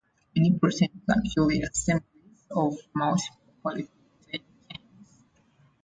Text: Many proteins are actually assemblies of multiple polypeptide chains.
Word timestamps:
Many 0.35 0.57
proteins 0.57 0.89
are 1.09 1.19
actually 1.19 1.61
assemblies 1.61 2.47
of 2.49 2.73
multiple 2.95 3.37
polypeptide 3.63 3.91
chains. 4.73 5.25